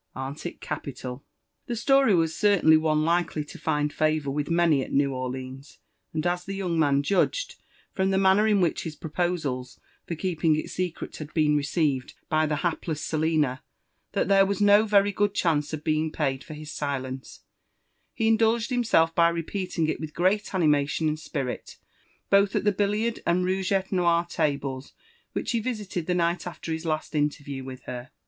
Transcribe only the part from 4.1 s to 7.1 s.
with many at New Orleans {and ae tlie young nan